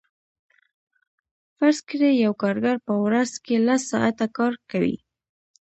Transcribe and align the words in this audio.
فرض 1.55 1.77
کړئ 1.89 2.13
یو 2.25 2.33
کارګر 2.41 2.77
په 2.87 2.93
ورځ 3.05 3.31
کې 3.45 3.55
لس 3.67 3.81
ساعته 3.91 4.25
کار 4.37 4.53
کوي 4.71 4.97